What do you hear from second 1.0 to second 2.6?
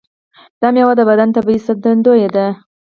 بدن طبیعي ساتندوی ده.